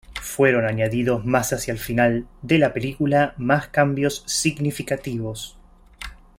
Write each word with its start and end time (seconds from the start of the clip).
Fueron 0.19 0.65
añadidos 0.65 1.25
más 1.25 1.53
hacia 1.53 1.71
el 1.73 1.77
final 1.77 2.25
de 2.41 2.57
la 2.57 2.73
película 2.73 3.35
más 3.37 3.67
cambios 3.67 4.23
significativos. 4.25 5.59